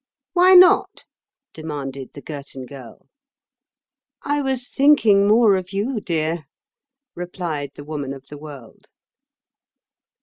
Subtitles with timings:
[0.33, 1.05] "Why not?"
[1.53, 3.05] demanded the Girton Girl.
[4.23, 6.45] "I was thinking more of you, dear,"
[7.13, 8.87] replied the Woman of the World.